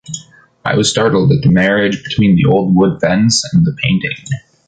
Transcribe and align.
I 0.65 0.73
was 0.77 0.89
startled 0.89 1.31
at 1.31 1.43
the 1.43 1.51
marriage 1.51 2.03
between 2.03 2.35
the 2.35 2.49
old 2.49 2.75
wood 2.75 2.99
fence 2.99 3.43
and 3.53 3.63
the 3.63 3.75
painting. 3.83 4.17